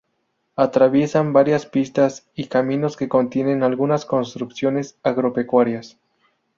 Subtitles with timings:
[0.55, 5.99] Atraviesan varias pistas y caminos que contienen algunas construcciones agropecuarias.